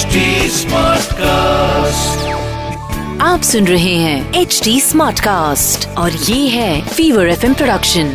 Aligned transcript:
HD 0.00 0.20
Smartcast. 0.48 2.20
आप 3.22 3.42
सुन 3.42 3.66
रहे 3.66 3.94
हैं 3.94 4.40
एच 4.40 4.60
डी 4.64 4.80
स्मार्ट 4.80 5.20
कास्ट 5.20 5.86
और 5.98 6.12
ये 6.12 6.48
है 6.48 6.88
फीवर 6.88 7.28
एफ़ 7.28 7.40
प्रोडक्शन 7.46 8.08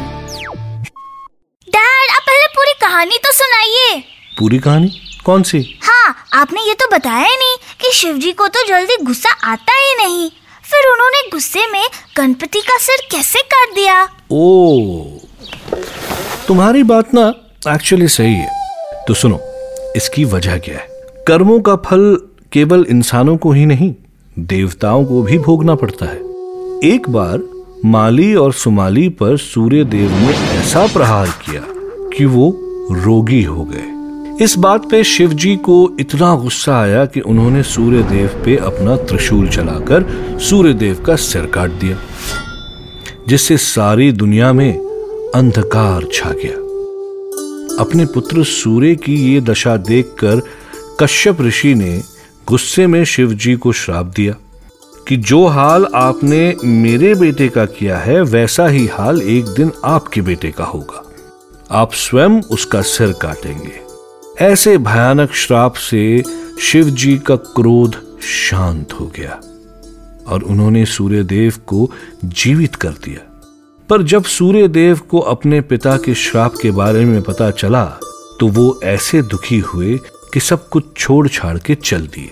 डैड 1.68 2.12
आप 2.12 2.22
पहले 2.22 2.48
पूरी 2.56 2.74
कहानी 2.82 3.18
तो 3.18 3.32
सुनाइए। 3.32 4.00
पूरी 4.40 4.60
कहानी? 4.60 4.90
कौन 5.26 5.44
सी? 5.44 5.62
हाँ 5.84 6.16
आपने 6.34 6.62
ये 6.62 6.74
तो 6.74 6.88
बताया 6.96 7.26
ही 7.26 7.36
नहीं 7.36 7.58
कि 7.82 7.92
शिव 7.98 8.18
जी 8.18 8.32
को 8.32 8.48
तो 8.48 8.68
जल्दी 8.68 8.98
गुस्सा 9.04 9.32
आता 9.52 9.78
ही 9.80 9.94
नहीं। 9.98 10.30
फिर 10.72 10.92
उन्होंने 10.92 11.22
गुस्से 11.32 11.68
में 11.68 11.86
गणपति 12.18 12.62
का 12.62 12.78
सिर 12.78 13.08
कैसे 13.12 13.42
काट 13.54 13.76
दिया? 13.76 14.02
ओ 14.32 14.42
तुम्हारी 16.48 16.84
बात 16.84 17.14
ना 17.14 17.28
एक्चुअली 17.76 18.08
सही 18.08 18.34
है। 18.34 18.50
तो 19.08 19.14
सुनो 19.14 19.40
इसकी 19.96 20.26
वजह 20.26 20.58
क्या 20.58 20.76
है? 20.76 20.95
कर्मों 21.28 21.60
का 21.60 21.76
फल 21.76 22.16
केवल 22.52 22.86
इंसानों 22.90 23.36
को 23.38 23.52
ही 23.52 23.66
नहीं, 23.66 23.94
देवताओं 24.40 25.06
को 25.06 25.22
भी 25.24 25.38
भोगना 25.38 25.76
पड़ता 25.76 26.06
है। 26.06 26.18
एक 26.84 27.10
बार 27.10 27.40
माली 27.86 28.34
और 28.36 28.52
सुमाली 28.54 29.08
पर 29.10 29.38
सूर्य 29.38 29.84
देव 29.84 30.12
ने 30.12 30.34
ऐसा 30.60 30.86
प्रहार 30.88 31.28
किया 31.46 31.62
कि 32.10 32.26
वो 32.26 32.50
रोगी 32.92 33.42
हो 33.44 33.64
गए। 33.64 34.44
इस 34.44 34.58
बात 34.58 34.90
पे 34.90 35.04
शिव 35.04 35.34
जी 35.34 35.56
को 35.56 35.78
इतना 36.00 36.36
गुस्सा 36.36 36.78
आया 36.80 37.06
कि 37.06 37.20
उन्होंने 37.20 37.64
सूर्य 37.64 38.04
देव 38.04 38.42
पे 38.46 38.56
अपना 38.56 38.96
त्रिशूल 38.98 39.48
चलाकर 39.50 40.06
सूर्य 40.40 40.74
देव 40.74 41.04
का 41.06 41.16
सिर 41.16 41.46
काट 41.46 41.72
दिया, 41.72 41.98
जिससे 43.28 43.58
सारी 43.58 44.12
दुनिया 44.12 44.54
में 44.54 44.72
अंधकार 45.36 46.08
छा 46.14 46.30
गया। 46.44 46.64
अपने 47.80 48.06
पुत्र 48.06 48.44
सूर्य 48.44 48.96
की 48.96 49.16
ये 49.34 49.42
दशा 49.42 49.76
देखकर 49.78 50.42
कश्यप 51.00 51.42
ऋषि 51.42 51.76
ने 51.76 52.04
गुस्से 52.48 52.88
में 52.88 53.04
शिव 53.04 53.34
जी 53.34 53.56
को 53.56 53.72
श्राप 53.72 54.06
दिया 54.06 54.36
कि 55.08 55.18
जो 55.18 55.46
हाल 55.46 55.88
आपने 55.96 56.56
मेरे 56.66 57.16
बेटे 57.16 57.50
का 57.50 57.66
किया 57.66 57.98
है, 57.98 58.22
वैसा 58.22 58.68
ही 58.68 58.88
हाल 58.88 59.22
एक 59.22 59.46
दिन 59.46 59.72
आपके 59.86 60.22
बेटे 60.22 60.52
का 60.52 60.64
होगा। 60.64 61.12
आप 61.72 61.94
स्वयं 61.94 62.42
उसका 62.42 62.82
सिर 62.82 63.12
काटेंगे। 63.12 63.82
ऐसे 64.46 64.78
भयानक 64.78 65.34
श्राप 65.34 65.74
से 65.74 66.24
शिव 66.62 66.90
जी 66.90 67.18
का 67.18 67.36
क्रोध 67.36 68.20
शांत 68.22 68.94
हो 68.94 69.12
गया 69.16 69.42
और 70.28 70.44
उन्होंने 70.44 70.86
सूर्यदेव 70.86 71.54
को 71.68 71.92
जीवित 72.26 72.76
कर 72.76 72.90
दिया। 72.90 73.42
पर 73.90 74.02
जब 74.02 74.24
सूर्यदेव 74.24 75.00
को 75.00 75.20
अपने 75.20 75.62
पिता 75.62 75.98
के 75.98 76.16
श्राप 76.16 76.54
के 76.62 76.72
बारे 76.72 77.06
में 77.06 77.22
पता 77.22 77.52
चला 77.52 77.86
तो 78.40 78.48
वो 78.48 78.80
ऐसे 78.84 79.22
दुखी 79.22 79.60
हुए 79.60 80.00
कि 80.36 80.40
सब 80.40 80.68
कुछ 80.70 80.86
छोड़ 80.98 81.28
छाड़ 81.28 81.58
के 81.58 81.76
चल 81.76 82.08
दिए। 82.08 82.32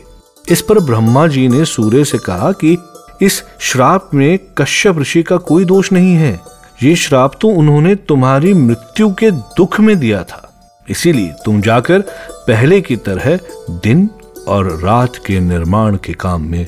इस 0.51 0.61
पर 0.61 0.79
ब्रह्मा 0.79 1.27
जी 1.27 1.47
ने 1.47 1.65
सूर्य 1.65 2.05
से 2.05 2.17
कहा 2.17 2.51
कि 2.63 2.77
इस 3.21 3.41
श्राप 3.59 4.09
में 4.13 4.39
कश्यप 4.57 4.97
ऋषि 4.99 5.21
का 5.23 5.37
कोई 5.37 5.65
दोष 5.65 5.91
नहीं 5.91 6.15
है। 6.15 6.39
ये 6.83 6.95
श्राप 6.95 7.37
तो 7.41 7.47
उन्होंने 7.49 7.95
तुम्हारी 7.95 8.53
मृत्यु 8.53 9.09
के 9.13 9.29
दुख 9.31 9.79
में 9.79 9.97
दिया 9.99 10.23
था। 10.23 10.49
इसीलिए 10.89 11.31
तुम 11.45 11.61
जाकर 11.61 12.01
पहले 12.47 12.81
की 12.81 12.95
तरह 12.95 13.37
दिन 13.83 14.09
और 14.47 14.71
रात 14.81 15.15
के 15.25 15.39
निर्माण 15.39 15.95
के 15.95 16.13
काम 16.13 16.41
में 16.41 16.67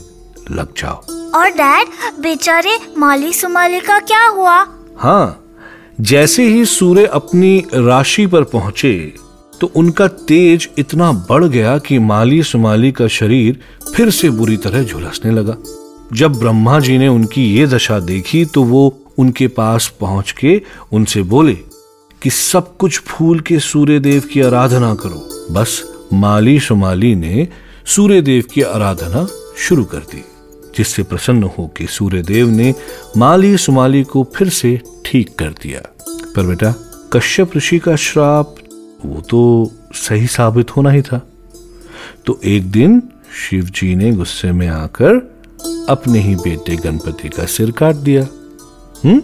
लग 0.52 0.74
जाओ। 0.78 1.02
और 1.36 1.50
डैड 1.50 1.88
बेचारे 2.22 2.78
माली 2.98 3.34
सुमाली 3.34 3.80
का 3.80 4.00
क्या 4.00 4.26
हुआ? 4.28 4.58
हाँ 4.98 5.42
जैसे 6.02 6.44
ही 6.44 6.66
सूर्य 6.66 7.06
अपनी 7.06 7.58
राशि 7.74 8.26
पर 8.28 8.44
पहुँचे 8.44 8.96
तो 9.66 9.72
उनका 9.76 10.08
तेज 10.08 10.68
इतना 10.78 11.12
बढ़ 11.30 11.44
गया 11.44 11.78
कि 11.78 11.98
माली 12.00 12.42
सुमाली 12.44 12.92
का 12.92 13.08
शरीर 13.08 13.60
फिर 13.96 14.10
से 14.10 14.30
बुरी 14.30 14.58
तरह 14.58 14.84
झुलसने 14.84 15.32
लगा। 15.32 15.56
जब 16.14 16.34
ब्रह्मा 16.34 16.80
जी 16.80 16.98
ने 16.98 17.08
उनकी 17.08 17.46
ये 17.54 17.66
दशा 17.68 18.00
देखी 18.00 18.44
तो 18.46 18.64
वो 18.64 18.84
उनके 19.18 19.48
पास 19.48 19.88
पहुँच 20.00 20.32
के 20.32 20.62
उनसे 20.92 21.22
बोले 21.24 21.54
कि 22.22 22.30
सब 22.30 22.76
कुछ 22.78 23.00
फूल 23.00 23.40
के 23.40 23.58
सूर्य 23.60 24.00
देव 24.00 24.22
की 24.34 24.42
आराधना 24.42 24.94
करो। 24.96 25.48
बस 25.52 25.82
माली 26.14 26.60
सुमाली 26.60 27.16
ने 27.16 27.48
सूर्य 27.86 28.22
देव 28.22 28.44
की 28.54 28.62
आराधना 28.62 29.26
शुरू 29.58 29.86
कर 29.86 30.06
दी, 30.12 30.24
जिससे 30.78 31.04
प्रसन्न 31.04 31.50
हो 31.58 31.68
के 31.78 31.88
सूर्य 31.88 32.22
देव 32.22 32.50
ने 32.50 32.74
माली 33.18 33.58
सुमाली 33.58 34.04
को 34.04 34.24
फिर 34.36 34.50
से 34.50 34.80
ठीक 35.06 35.36
कर 35.40 35.50
दिया। 35.64 35.82
पर 36.36 36.46
बेटा, 36.46 36.74
कश्यप 37.14 37.58
ऋषि 37.58 37.80
का 37.80 37.96
श्राप 37.96 38.56
वो 39.06 39.22
तो 39.22 39.72
सही 39.94 40.28
साबित 40.28 40.76
होना 40.78 40.90
ही 40.90 41.02
था। 41.02 41.22
तो 42.26 42.40
एक 42.44 42.72
दिन 42.72 43.02
शिव 43.50 43.66
जी 43.66 43.96
ने 43.96 44.12
गुस्से 44.12 44.52
में 44.52 44.68
आकर 44.68 45.16
अपने 45.90 46.20
ही 46.20 46.36
बेटे 46.36 46.76
गणपति 46.76 47.30
का 47.30 47.46
सिर 47.46 47.72
काट 47.72 47.96
दिया। 47.96 48.24
हम्म 49.06 49.22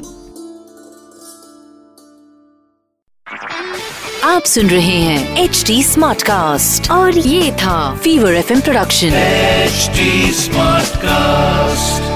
आप 4.23 4.43
सुन 4.43 4.67
रहे 4.67 4.99
हैं 4.99 5.37
एच 5.37 5.63
डी 5.67 5.83
स्मार्ट 5.83 6.21
कास्ट 6.21 6.91
और 6.91 7.17
ये 7.17 7.51
था 7.51 7.95
fever 7.95 8.33
F 8.33 8.53
production 8.61 9.07
H 9.07 9.89
smart 10.35 10.91
Smartcast. 10.91 12.10